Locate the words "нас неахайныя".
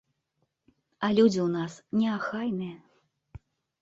1.57-2.77